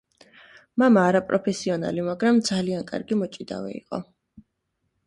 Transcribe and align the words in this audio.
მამა 0.83 1.03
არაპროფესიონალი, 1.09 2.05
მაგრამ 2.09 2.41
ძალიან 2.51 2.89
კარგი 2.91 3.21
მოჭიდავე 3.21 3.79
იყო. 3.83 4.05